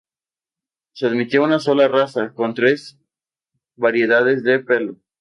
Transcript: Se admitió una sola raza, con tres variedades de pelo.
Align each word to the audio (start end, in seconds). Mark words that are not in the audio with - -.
Se 0.93 1.05
admitió 1.05 1.43
una 1.43 1.59
sola 1.59 1.87
raza, 1.87 2.33
con 2.33 2.55
tres 2.55 2.97
variedades 3.75 4.43
de 4.43 4.57
pelo. 4.57 4.95